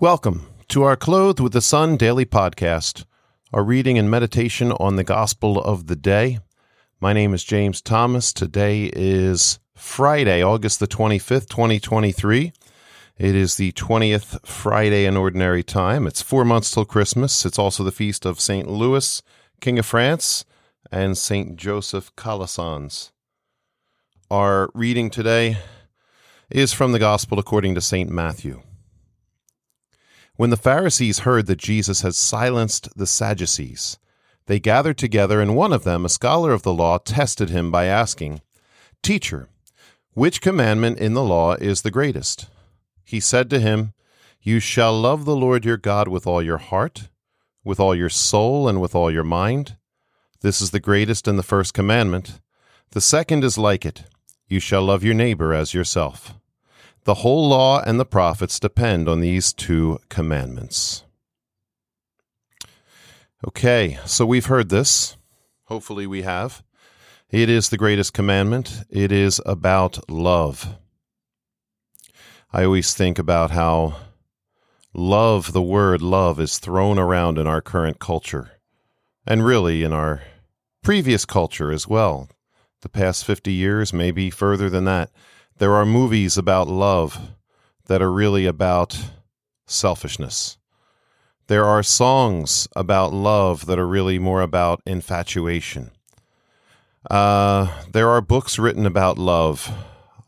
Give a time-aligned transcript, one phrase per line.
[0.00, 3.04] Welcome to our Clothed with the Sun daily podcast,
[3.52, 6.40] our reading and meditation on the gospel of the day.
[7.00, 8.32] My name is James Thomas.
[8.32, 12.52] Today is Friday, August the 25th, 2023.
[13.18, 16.08] It is the 20th Friday in Ordinary Time.
[16.08, 17.46] It's four months till Christmas.
[17.46, 18.68] It's also the feast of St.
[18.68, 19.22] Louis,
[19.60, 20.44] King of France,
[20.90, 21.54] and St.
[21.54, 23.12] Joseph Calasanz.
[24.28, 25.58] Our reading today
[26.50, 28.10] is from the Gospel according to St.
[28.10, 28.60] Matthew.
[30.36, 33.98] When the Pharisees heard that Jesus had silenced the Sadducees,
[34.46, 37.84] they gathered together, and one of them, a scholar of the law, tested him by
[37.84, 38.40] asking,
[39.00, 39.48] Teacher,
[40.12, 42.48] which commandment in the law is the greatest?
[43.04, 43.92] He said to him,
[44.42, 47.08] You shall love the Lord your God with all your heart,
[47.62, 49.76] with all your soul, and with all your mind.
[50.40, 52.40] This is the greatest and the first commandment.
[52.90, 54.04] The second is like it
[54.48, 56.34] You shall love your neighbor as yourself.
[57.04, 61.04] The whole law and the prophets depend on these two commandments.
[63.46, 65.18] Okay, so we've heard this.
[65.64, 66.62] Hopefully, we have.
[67.28, 68.84] It is the greatest commandment.
[68.88, 70.78] It is about love.
[72.50, 73.96] I always think about how
[74.94, 78.52] love, the word love, is thrown around in our current culture,
[79.26, 80.22] and really in our
[80.82, 82.30] previous culture as well.
[82.80, 85.10] The past 50 years, maybe further than that
[85.58, 87.18] there are movies about love
[87.86, 88.98] that are really about
[89.66, 90.58] selfishness.
[91.46, 95.90] There are songs about love that are really more about infatuation.
[97.10, 99.70] Uh, there are books written about love.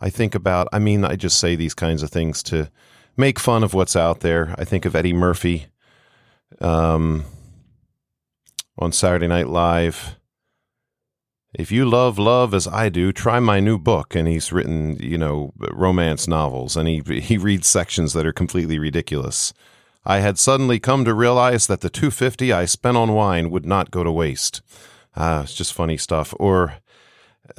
[0.00, 2.70] I think about, I mean, I just say these kinds of things to
[3.16, 4.54] make fun of what's out there.
[4.58, 5.66] I think of Eddie Murphy
[6.60, 7.24] um,
[8.78, 10.16] on Saturday Night Live
[11.58, 14.14] if you love love as I do, try my new book.
[14.14, 18.78] And he's written, you know, romance novels, and he he reads sections that are completely
[18.78, 19.54] ridiculous.
[20.04, 23.90] I had suddenly come to realize that the 250 I spent on wine would not
[23.90, 24.60] go to waste.
[25.16, 26.34] Ah, it's just funny stuff.
[26.38, 26.74] Or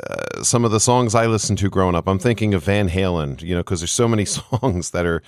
[0.02, 2.08] uh, some of the songs I listened to growing up.
[2.08, 5.24] I'm thinking of Van Halen, you know, because there's so many songs that are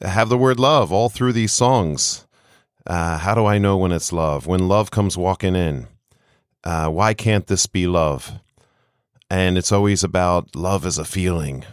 [0.00, 2.26] have the word love all through these songs.
[2.86, 4.46] Uh, how do I know when it's love?
[4.46, 5.88] When love comes walking in
[6.64, 8.32] uh, why can't this be love?
[9.30, 11.64] And it's always about love as a feeling.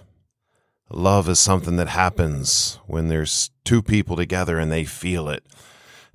[0.89, 5.45] Love is something that happens when there's two people together and they feel it.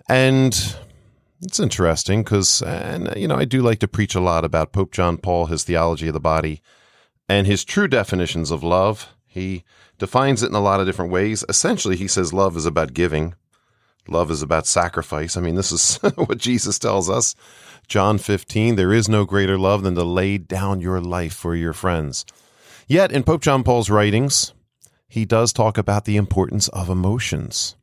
[0.08, 0.76] And
[1.42, 4.92] it's interesting because, and you know, I do like to preach a lot about Pope
[4.92, 6.60] John Paul, his theology of the body,
[7.28, 9.14] and his true definitions of love.
[9.26, 9.64] He
[9.98, 11.44] defines it in a lot of different ways.
[11.48, 13.34] Essentially, he says love is about giving,
[14.08, 15.36] love is about sacrifice.
[15.36, 17.34] I mean, this is what Jesus tells us.
[17.88, 21.72] John 15, there is no greater love than to lay down your life for your
[21.72, 22.24] friends.
[22.88, 24.52] Yet, in Pope John Paul's writings,
[25.08, 27.76] he does talk about the importance of emotions.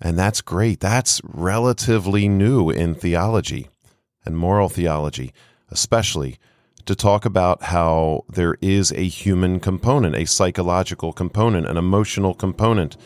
[0.00, 0.80] And that's great.
[0.80, 3.68] That's relatively new in theology
[4.24, 5.32] and moral theology,
[5.70, 6.38] especially
[6.86, 12.96] to talk about how there is a human component, a psychological component, an emotional component.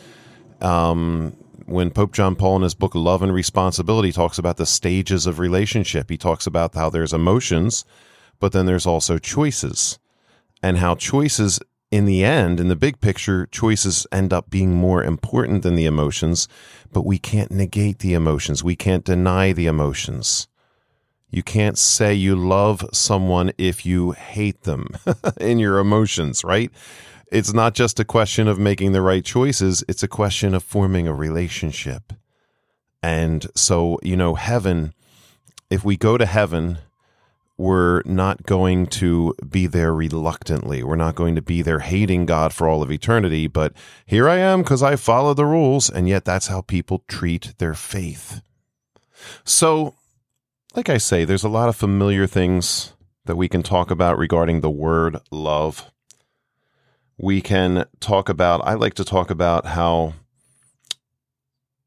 [0.61, 1.37] Um,
[1.69, 5.39] when Pope John Paul in his book Love and Responsibility talks about the stages of
[5.39, 7.85] relationship, he talks about how there's emotions,
[8.39, 9.99] but then there's also choices,
[10.63, 11.59] and how choices
[11.91, 15.85] in the end, in the big picture, choices end up being more important than the
[15.85, 16.47] emotions,
[16.91, 18.63] but we can't negate the emotions.
[18.63, 20.47] We can't deny the emotions.
[21.31, 24.89] You can't say you love someone if you hate them
[25.39, 26.71] in your emotions, right?
[27.31, 31.07] It's not just a question of making the right choices, it's a question of forming
[31.07, 32.13] a relationship.
[33.01, 34.93] And so, you know, heaven,
[35.69, 36.79] if we go to heaven,
[37.57, 40.81] we're not going to be there reluctantly.
[40.81, 43.47] We're not going to be there hating God for all of eternity.
[43.47, 43.73] But
[44.05, 45.89] here I am because I follow the rules.
[45.89, 48.41] And yet that's how people treat their faith.
[49.43, 49.95] So,
[50.73, 52.93] like I say, there's a lot of familiar things
[53.25, 55.91] that we can talk about regarding the word love
[57.19, 60.13] we can talk about, I like to talk about how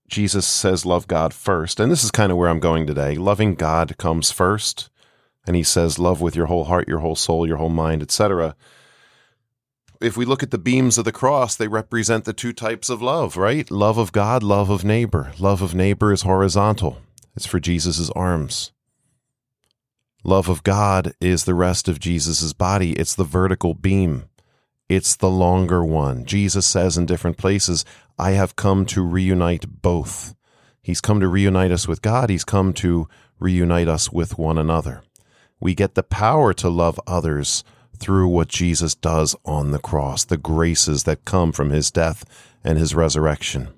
[0.06, 1.81] Jesus says, love God first.
[1.81, 3.14] And this is kind of where I'm going today.
[3.14, 4.90] Loving God comes first.
[5.46, 8.55] And he says, love with your whole heart, your whole soul, your whole mind, etc.
[10.02, 13.00] If we look at the beams of the cross, they represent the two types of
[13.00, 13.70] love, right?
[13.70, 15.32] Love of God, love of neighbor.
[15.38, 16.99] Love of neighbor is horizontal,
[17.35, 18.73] it's for Jesus' arms.
[20.25, 24.25] Love of God is the rest of Jesus' body, it's the vertical beam.
[24.94, 26.26] It's the longer one.
[26.26, 27.82] Jesus says in different places,
[28.18, 30.34] I have come to reunite both.
[30.82, 32.28] He's come to reunite us with God.
[32.28, 33.08] He's come to
[33.38, 35.02] reunite us with one another.
[35.58, 37.64] We get the power to love others
[37.96, 42.26] through what Jesus does on the cross, the graces that come from his death
[42.62, 43.68] and his resurrection.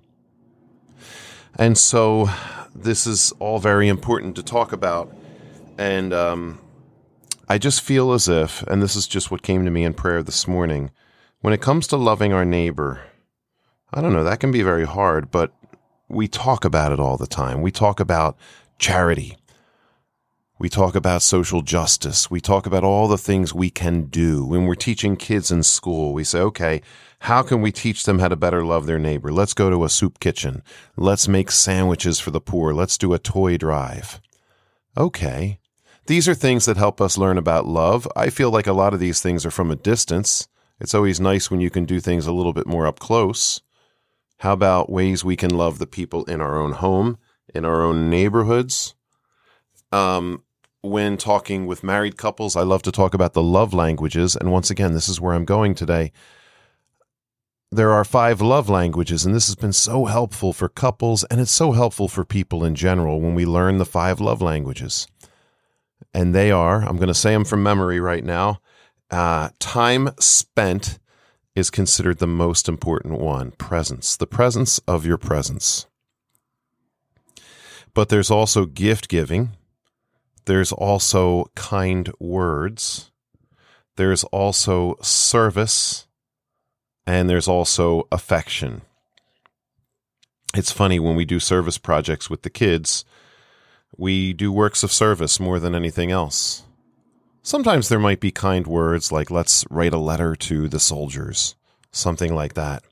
[1.54, 2.28] And so
[2.74, 5.14] this is all very important to talk about.
[5.78, 6.58] And um,
[7.48, 10.22] I just feel as if, and this is just what came to me in prayer
[10.22, 10.90] this morning,
[11.40, 13.02] when it comes to loving our neighbor,
[13.92, 15.52] I don't know, that can be very hard, but
[16.08, 17.60] we talk about it all the time.
[17.60, 18.38] We talk about
[18.78, 19.36] charity.
[20.58, 22.30] We talk about social justice.
[22.30, 24.44] We talk about all the things we can do.
[24.44, 26.80] When we're teaching kids in school, we say, okay,
[27.20, 29.32] how can we teach them how to better love their neighbor?
[29.32, 30.62] Let's go to a soup kitchen.
[30.96, 32.72] Let's make sandwiches for the poor.
[32.72, 34.20] Let's do a toy drive.
[34.96, 35.58] Okay.
[36.06, 38.06] These are things that help us learn about love.
[38.14, 40.48] I feel like a lot of these things are from a distance.
[40.78, 43.62] It's always nice when you can do things a little bit more up close.
[44.38, 47.16] How about ways we can love the people in our own home,
[47.54, 48.94] in our own neighborhoods?
[49.92, 50.42] Um,
[50.82, 54.36] when talking with married couples, I love to talk about the love languages.
[54.36, 56.12] And once again, this is where I'm going today.
[57.70, 61.50] There are five love languages, and this has been so helpful for couples, and it's
[61.50, 65.08] so helpful for people in general when we learn the five love languages.
[66.12, 68.60] And they are, I'm going to say them from memory right now
[69.10, 70.98] uh, time spent
[71.54, 75.86] is considered the most important one presence, the presence of your presence.
[77.92, 79.50] But there's also gift giving,
[80.46, 83.12] there's also kind words,
[83.96, 86.08] there's also service,
[87.06, 88.82] and there's also affection.
[90.56, 93.04] It's funny when we do service projects with the kids,
[93.96, 96.62] we do works of service more than anything else.
[97.42, 101.54] Sometimes there might be kind words like, let's write a letter to the soldiers,
[101.92, 102.82] something like that.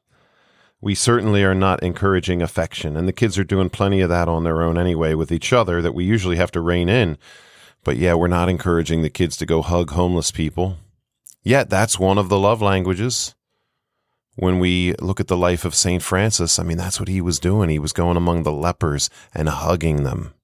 [0.81, 4.44] We certainly are not encouraging affection, and the kids are doing plenty of that on
[4.44, 7.19] their own anyway with each other that we usually have to rein in.
[7.84, 10.78] But yeah, we're not encouraging the kids to go hug homeless people.
[11.43, 13.34] Yet that's one of the love languages.
[14.34, 16.02] When we look at the life of St.
[16.02, 17.69] Francis, I mean, that's what he was doing.
[17.69, 20.34] He was going among the lepers and hugging them,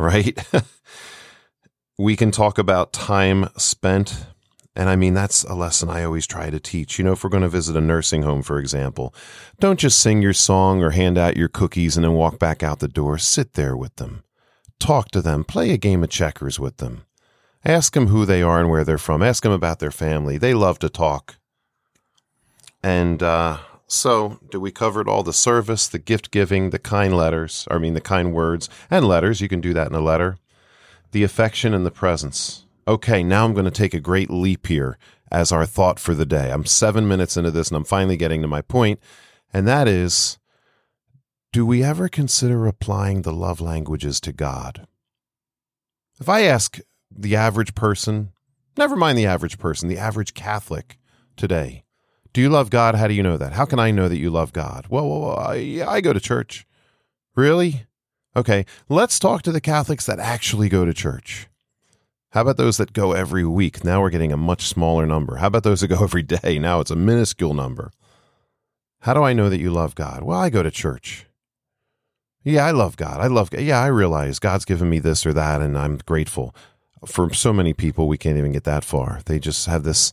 [0.00, 0.38] right?
[1.98, 4.26] we can talk about time spent.
[4.74, 6.98] And I mean, that's a lesson I always try to teach.
[6.98, 9.14] You know, if we're going to visit a nursing home, for example,
[9.58, 12.78] don't just sing your song or hand out your cookies and then walk back out
[12.78, 13.18] the door.
[13.18, 14.22] Sit there with them.
[14.78, 15.44] Talk to them.
[15.44, 17.04] Play a game of checkers with them.
[17.64, 19.22] Ask them who they are and where they're from.
[19.22, 20.38] Ask them about their family.
[20.38, 21.36] They love to talk.
[22.82, 23.58] And uh,
[23.92, 27.66] so, do we covered all the service, the gift giving, the kind letters?
[27.70, 29.40] I mean, the kind words and letters.
[29.40, 30.38] You can do that in a letter
[31.12, 32.66] the affection and the presence.
[32.86, 34.96] Okay, now I'm going to take a great leap here
[35.30, 36.52] as our thought for the day.
[36.52, 39.00] I'm seven minutes into this and I'm finally getting to my point,
[39.52, 40.38] and that is
[41.52, 44.86] do we ever consider applying the love languages to God?
[46.20, 46.78] If I ask
[47.10, 48.30] the average person,
[48.76, 50.96] never mind the average person, the average Catholic
[51.36, 51.82] today,
[52.32, 52.94] do you love God?
[52.94, 53.52] How do you know that?
[53.52, 54.86] How can I know that you love God?
[54.88, 56.66] Well, well I, I go to church.
[57.34, 57.86] Really?
[58.36, 61.48] Okay, let's talk to the Catholics that actually go to church.
[62.30, 63.84] How about those that go every week?
[63.84, 65.36] Now we're getting a much smaller number.
[65.36, 66.58] How about those that go every day?
[66.58, 67.90] Now it's a minuscule number.
[69.00, 70.22] How do I know that you love God?
[70.22, 71.26] Well, I go to church.
[72.44, 73.20] Yeah, I love God.
[73.20, 73.62] I love God.
[73.62, 76.54] Yeah, I realize God's given me this or that, and I'm grateful.
[77.06, 79.20] For so many people, we can't even get that far.
[79.26, 80.12] They just have this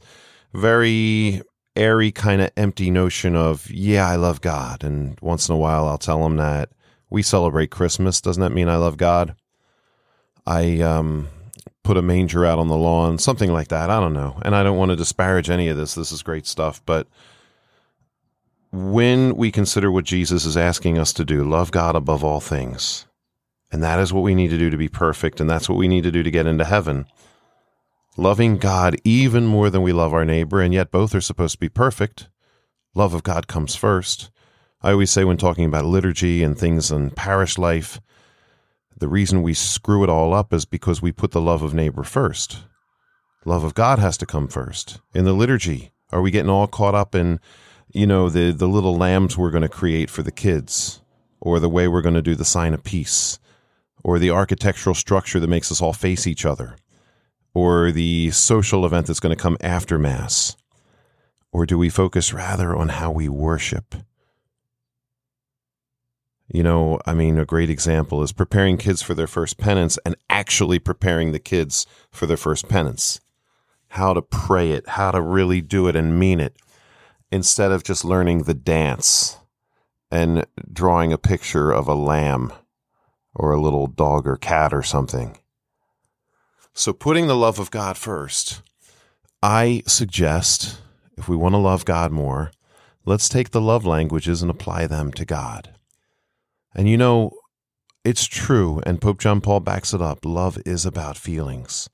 [0.54, 1.42] very
[1.78, 4.84] airy, kind of empty notion of, yeah, I love God.
[4.84, 6.70] And once in a while, I'll tell them that
[7.10, 8.20] we celebrate Christmas.
[8.20, 9.36] Doesn't that mean I love God?
[10.46, 11.30] I um,
[11.84, 13.90] put a manger out on the lawn, something like that.
[13.90, 14.40] I don't know.
[14.44, 15.96] And I don't want to disparage any of this.
[15.96, 16.82] This is great stuff.
[16.86, 17.08] But
[18.72, 23.06] when we consider what Jesus is asking us to do, love God above all things,
[23.72, 25.88] and that is what we need to do to be perfect, and that's what we
[25.88, 27.06] need to do to get into heaven.
[28.20, 31.60] Loving God even more than we love our neighbor, and yet both are supposed to
[31.60, 32.30] be perfect.
[32.96, 34.32] Love of God comes first.
[34.82, 38.02] I always say when talking about liturgy and things in parish life,
[38.98, 42.02] the reason we screw it all up is because we put the love of neighbor
[42.02, 42.64] first.
[43.46, 45.00] Love of God has to come first.
[45.14, 47.40] In the liturgy, are we getting all caught up in,
[47.94, 51.02] you know, the, the little lambs we're going to create for the kids,
[51.40, 53.38] or the way we're going to do the sign of peace,
[54.04, 56.78] or the architectural structure that makes us all face each other,
[57.58, 60.56] or the social event that's going to come after Mass?
[61.52, 63.96] Or do we focus rather on how we worship?
[66.54, 70.16] You know, I mean, a great example is preparing kids for their first penance and
[70.30, 73.22] actually preparing the kids for their first penance.
[73.88, 76.58] How to pray it, how to really do it and mean it,
[77.32, 79.38] instead of just learning the dance
[80.12, 82.54] and drawing a picture of a lamb
[83.34, 85.40] or a little dog or cat or something.
[86.78, 88.62] So, putting the love of God first,
[89.42, 90.80] I suggest
[91.18, 92.52] if we want to love God more,
[93.04, 95.74] let's take the love languages and apply them to God.
[96.76, 97.32] And you know,
[98.06, 100.24] it's true, and Pope John Paul backs it up.
[100.24, 101.90] Love is about feelings.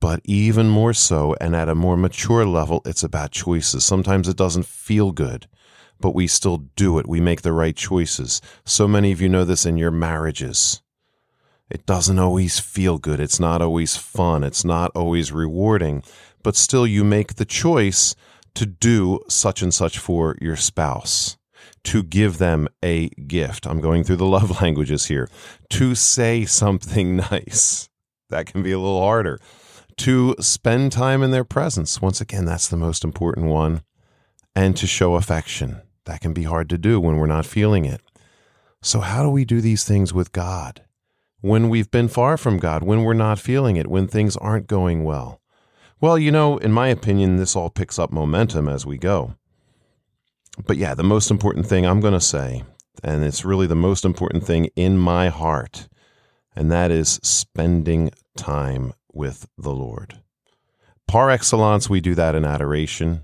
[0.00, 3.84] But even more so, and at a more mature level, it's about choices.
[3.84, 5.46] Sometimes it doesn't feel good,
[6.00, 7.06] but we still do it.
[7.06, 8.40] We make the right choices.
[8.64, 10.82] So many of you know this in your marriages.
[11.70, 13.20] It doesn't always feel good.
[13.20, 14.44] It's not always fun.
[14.44, 16.02] It's not always rewarding,
[16.42, 18.14] but still you make the choice
[18.54, 21.36] to do such and such for your spouse,
[21.84, 23.66] to give them a gift.
[23.66, 25.28] I'm going through the love languages here.
[25.70, 27.88] To say something nice.
[28.30, 29.40] That can be a little harder.
[29.98, 32.02] To spend time in their presence.
[32.02, 33.82] Once again, that's the most important one.
[34.54, 35.82] And to show affection.
[36.04, 38.00] That can be hard to do when we're not feeling it.
[38.82, 40.82] So, how do we do these things with God?
[41.44, 45.04] When we've been far from God, when we're not feeling it, when things aren't going
[45.04, 45.42] well?
[46.00, 49.34] Well, you know, in my opinion, this all picks up momentum as we go.
[50.66, 52.62] But yeah, the most important thing I'm going to say,
[53.02, 55.86] and it's really the most important thing in my heart,
[56.56, 60.20] and that is spending time with the Lord.
[61.06, 63.22] Par excellence, we do that in adoration.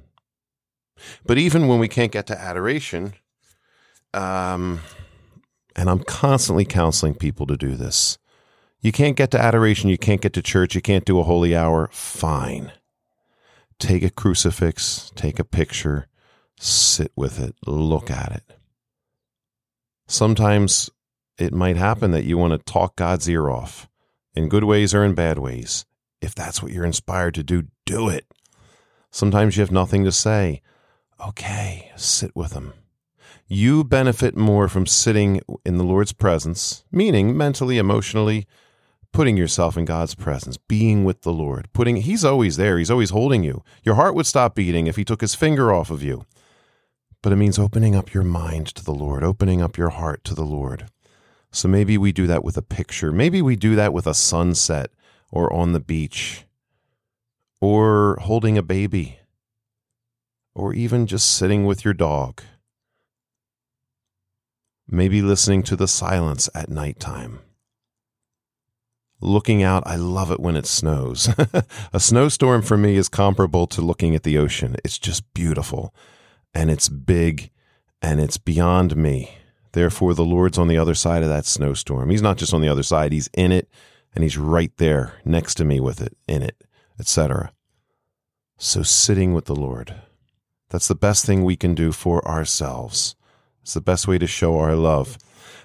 [1.25, 3.15] But even when we can't get to adoration,
[4.13, 4.81] um,
[5.77, 8.19] and I'm constantly counseling people to do this.
[8.81, 11.55] You can't get to adoration, you can't get to church, you can't do a holy
[11.55, 11.89] hour.
[11.93, 12.73] Fine.
[13.79, 16.07] Take a crucifix, take a picture,
[16.59, 18.59] sit with it, look at it.
[20.07, 20.91] Sometimes
[21.39, 23.89] it might happen that you want to talk God's ear off
[24.35, 25.85] in good ways or in bad ways.
[26.21, 28.27] If that's what you're inspired to do, do it.
[29.11, 30.63] Sometimes you have nothing to say.
[31.27, 32.75] Okay, sit with Him.
[33.53, 38.47] You benefit more from sitting in the Lord's presence, meaning mentally, emotionally,
[39.13, 43.11] putting yourself in God's presence, being with the Lord, putting He's always there, He's always
[43.11, 43.65] holding you.
[43.83, 46.27] Your heart would stop beating if He took His finger off of you.
[47.23, 50.35] But it means opening up your mind to the Lord, opening up your heart to
[50.37, 50.87] the Lord.
[51.51, 53.11] So maybe we do that with a picture.
[53.11, 54.93] Maybe we do that with a sunset
[55.33, 56.45] or on the beach
[57.61, 59.19] or holding a baby
[60.55, 62.43] or even just sitting with your dog.
[64.91, 67.41] Maybe listening to the silence at nighttime
[69.21, 71.29] looking out, I love it when it snows.
[71.93, 74.77] a snowstorm for me is comparable to looking at the ocean.
[74.85, 75.95] It's just beautiful
[76.55, 77.51] and it's big
[78.03, 79.37] and it's beyond me.
[79.73, 82.11] Therefore, the Lord's on the other side of that snowstorm.
[82.11, 83.69] He's not just on the other side, He's in it
[84.15, 86.65] and He's right there next to me with it, in it,
[86.99, 87.53] etc.
[88.59, 89.95] So, sitting with the Lord,
[90.71, 93.15] that's the best thing we can do for ourselves.
[93.63, 95.19] It's the best way to show our love.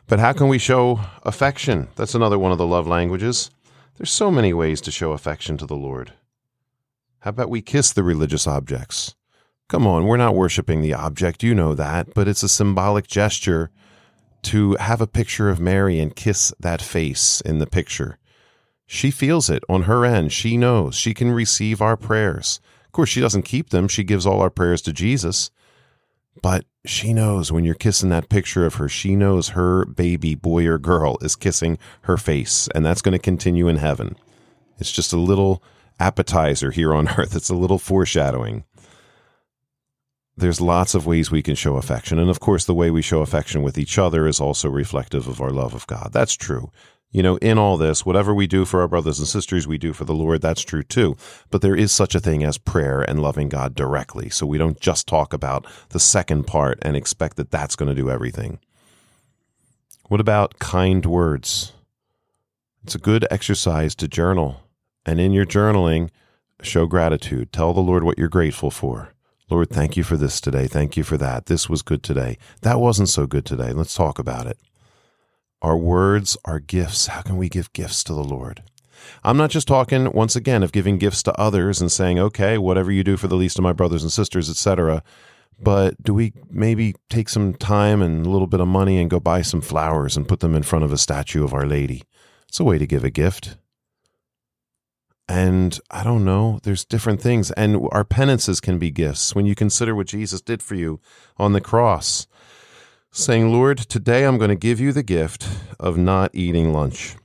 [0.08, 1.88] But how can we show affection?
[1.96, 3.50] That's another one of the love languages.
[3.98, 6.14] There's so many ways to show affection to the Lord.
[7.20, 9.16] How about we kiss the religious objects?
[9.68, 13.72] Come on, we're not worshiping the object, you know that, but it's a symbolic gesture
[14.44, 18.20] to have a picture of Mary and kiss that face in the picture.
[18.86, 20.32] She feels it on her end.
[20.32, 20.96] She knows.
[20.96, 22.60] She can receive our prayers.
[22.86, 23.88] Of course, she doesn't keep them.
[23.88, 25.50] She gives all our prayers to Jesus.
[26.42, 30.68] But she knows when you're kissing that picture of her, she knows her baby boy
[30.68, 34.16] or girl is kissing her face, and that's going to continue in heaven.
[34.78, 35.64] It's just a little
[36.00, 38.66] appetizer here on earth, it's a little foreshadowing.
[40.38, 42.20] There's lots of ways we can show affection.
[42.20, 45.40] And of course, the way we show affection with each other is also reflective of
[45.40, 46.10] our love of God.
[46.12, 46.72] That's true
[47.16, 49.94] you know, in all this, whatever we do for our brothers and sisters, we do
[49.94, 50.42] for the Lord.
[50.42, 51.16] That's true too.
[51.50, 54.30] But there is such a thing as prayer and loving God directly.
[54.30, 57.96] So we don't just talk about the second part and expect that that's going to
[57.96, 58.60] do everything.
[60.10, 61.72] What about kind words?
[62.84, 64.60] It's a good exercise to journal.
[65.06, 66.10] And in your journaling,
[66.62, 67.54] show gratitude.
[67.54, 69.14] Tell the Lord what you're grateful for.
[69.50, 70.68] Lord, thank you for this today.
[70.68, 71.46] Thank you for that.
[71.46, 72.38] This was good today.
[72.64, 73.72] That wasn't so good today.
[73.72, 74.60] Let's talk about it.
[75.66, 77.08] Our words are gifts.
[77.08, 78.62] How can we give gifts to the Lord?
[79.24, 82.92] I'm not just talking once again of giving gifts to others and saying, "Okay, whatever
[82.92, 85.02] you do for the least of my brothers and sisters, etc."
[85.60, 89.20] But do we maybe take some time and a little bit of money and go
[89.20, 92.04] buy some flowers and put them in front of a statue of Our Lady?
[92.48, 93.58] It's a way to give a gift.
[95.28, 97.50] And I don't know, there's different things.
[97.54, 99.34] And our penances can be gifts.
[99.34, 101.00] When you consider what Jesus did for you
[101.38, 102.28] on the cross,
[103.18, 105.48] saying, Lord, today I'm going to give you the gift
[105.80, 107.16] of not eating lunch.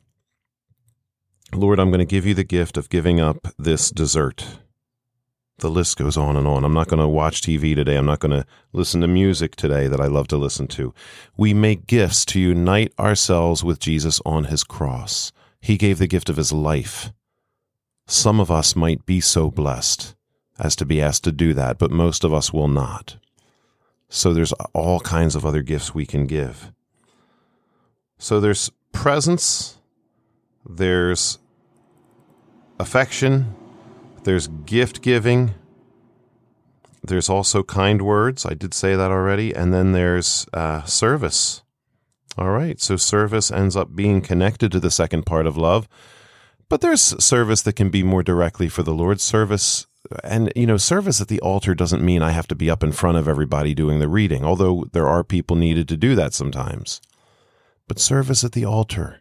[1.53, 4.61] Lord, I'm going to give you the gift of giving up this dessert.
[5.59, 6.65] The list goes on and on.
[6.65, 7.97] I'm not going to watch TV today.
[7.97, 10.95] I'm not going to listen to music today that I love to listen to.
[11.37, 15.33] We make gifts to unite ourselves with Jesus on his cross.
[15.61, 17.13] He gave the gift of his life.
[18.07, 20.15] Some of us might be so blessed
[20.57, 23.17] as to be asked to do that, but most of us will not.
[24.11, 26.73] So there's all kinds of other gifts we can give.
[28.19, 29.79] So there's presence,
[30.69, 31.39] there's
[32.79, 33.55] affection,
[34.25, 35.55] there's gift giving,
[37.03, 38.45] there's also kind words.
[38.45, 39.55] I did say that already.
[39.55, 41.63] And then there's uh, service.
[42.37, 42.81] All right.
[42.81, 45.89] So service ends up being connected to the second part of love.
[46.69, 49.21] But there's service that can be more directly for the Lord.
[49.21, 49.87] Service
[50.25, 52.93] and you know service at the altar doesn't mean i have to be up in
[52.93, 57.01] front of everybody doing the reading although there are people needed to do that sometimes.
[57.87, 59.21] But service at the altar.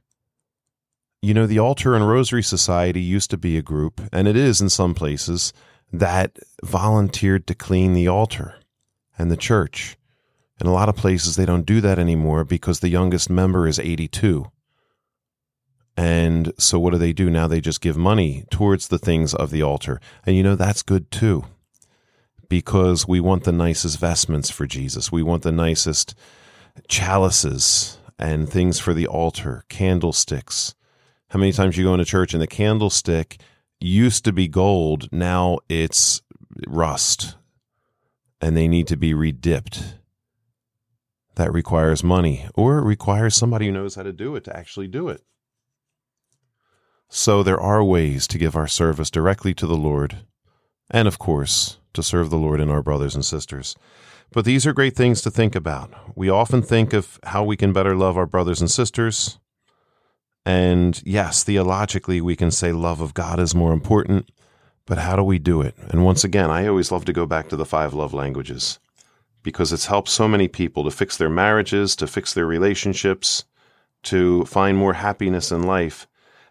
[1.22, 4.62] You know the altar and rosary society used to be a group and it is
[4.62, 5.54] in some places
[5.92, 8.56] that volunteered to clean the altar
[9.18, 9.98] and the church.
[10.62, 13.80] In a lot of places they don't do that anymore because the youngest member is
[13.80, 14.50] 82
[15.98, 17.48] and so what do they do now?
[17.48, 20.00] They just give money towards the things of the altar.
[20.26, 21.46] And you know, that's good too.
[22.48, 25.12] Because we want the nicest vestments for Jesus.
[25.12, 26.16] We want the nicest
[26.88, 30.74] chalices and things for the altar, candlesticks.
[31.30, 33.40] How many times you go into church and the candlestick
[33.80, 36.22] used to be gold, now it's
[36.68, 37.36] rust
[38.42, 39.96] and they need to be redipped.
[41.36, 44.88] That requires money, or it requires somebody who knows how to do it to actually
[44.88, 45.24] do it.
[47.12, 50.18] So there are ways to give our service directly to the Lord,
[50.92, 53.76] and of course, to serve the Lord and our brothers and sisters.
[54.32, 55.92] But these are great things to think about.
[56.16, 59.40] We often think of how we can better love our brothers and sisters.
[60.46, 64.30] And yes, theologically, we can say love of God is more important,
[64.86, 65.76] but how do we do it?
[65.90, 68.78] And once again, I always love to go back to the five love languages
[69.42, 73.46] because it's helped so many people to fix their marriages, to fix their relationships,
[74.04, 76.08] to find more happiness in life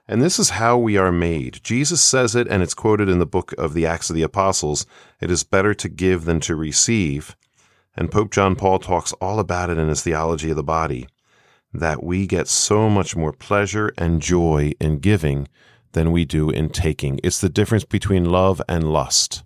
[0.08, 1.60] and this is how we are made.
[1.62, 4.86] Jesus says it, and it's quoted in the book of the Acts of the Apostles.
[5.20, 7.36] It is better to give than to receive.
[7.94, 11.08] And Pope John Paul talks all about it in his theology of the body
[11.74, 15.46] that we get so much more pleasure and joy in giving
[15.92, 17.20] than we do in taking.
[17.22, 19.42] It's the difference between love and lust.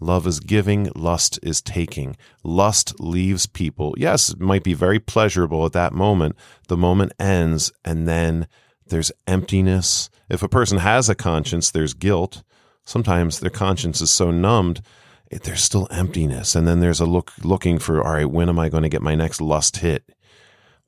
[0.00, 2.16] Love is giving, lust is taking.
[2.42, 3.94] Lust leaves people.
[3.98, 6.36] Yes, it might be very pleasurable at that moment.
[6.68, 8.46] The moment ends, and then
[8.90, 10.10] there's emptiness.
[10.28, 12.42] If a person has a conscience, there's guilt.
[12.84, 14.82] Sometimes their conscience is so numbed,
[15.30, 16.54] there's still emptiness.
[16.54, 19.02] And then there's a look looking for, all right, when am I going to get
[19.02, 20.04] my next lust hit?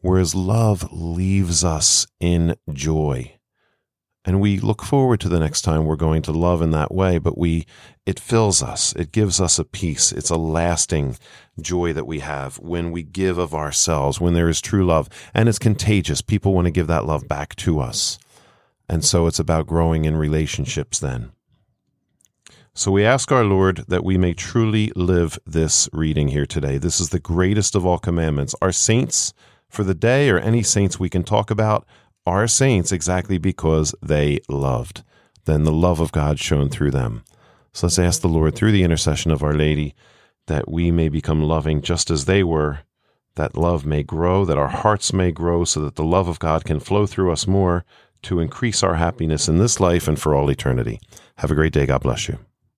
[0.01, 3.37] Whereas love leaves us in joy
[4.25, 7.19] and we look forward to the next time we're going to love in that way
[7.19, 7.67] but we
[8.05, 8.93] it fills us.
[8.95, 10.11] It gives us a peace.
[10.11, 11.19] It's a lasting
[11.61, 15.49] joy that we have when we give of ourselves when there is true love and
[15.49, 16.21] it's contagious.
[16.21, 18.19] People want to give that love back to us.
[18.89, 21.31] And so it's about growing in relationships then.
[22.75, 26.79] So we ask our Lord that we may truly live this reading here today.
[26.79, 28.55] This is the greatest of all commandments.
[28.61, 29.33] Our saints
[29.69, 31.87] for the day, or any saints we can talk about,
[32.27, 35.03] are saints exactly because they loved.
[35.45, 37.25] Then the love of God shone through them.
[37.73, 39.95] So let's ask the Lord through the intercession of Our Lady
[40.47, 42.81] that we may become loving just as they were,
[43.37, 46.65] that love may grow, that our hearts may grow, so that the love of God
[46.65, 47.85] can flow through us more
[48.23, 51.01] to increase our happiness in this life and for all eternity.
[51.39, 51.87] Have a great day.
[51.87, 52.39] God bless you.